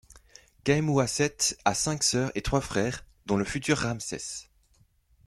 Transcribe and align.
Khâemouaset 0.63 1.53
a 1.63 1.75
cinq 1.75 2.01
sœurs 2.01 2.31
et 2.33 2.41
trois 2.41 2.61
frères, 2.61 3.05
dont 3.27 3.37
le 3.37 3.45
futur 3.45 3.77
Ramsès. 3.77 4.49